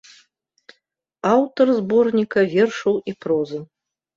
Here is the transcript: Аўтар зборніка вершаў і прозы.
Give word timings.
Аўтар 1.33 1.67
зборніка 1.81 2.39
вершаў 2.55 2.95
і 3.13 3.17
прозы. 3.27 3.59